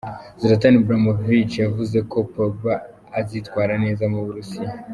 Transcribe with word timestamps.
Zlatan 0.41 0.75
Ibrahimovic 0.81 1.51
yavuze 1.65 1.97
ko 2.11 2.17
Pogba 2.33 2.73
azitwara 3.19 3.73
neza 3.83 4.03
mu 4.13 4.19
Burusiya. 4.25 4.69